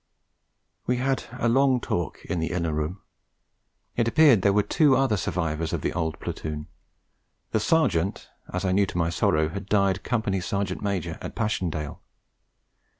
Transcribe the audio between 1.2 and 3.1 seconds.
a long talk in the inner room.